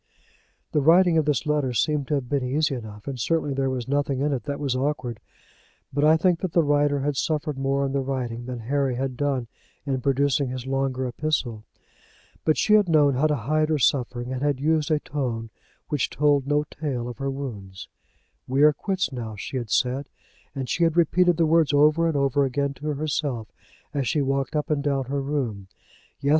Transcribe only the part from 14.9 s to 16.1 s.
tone which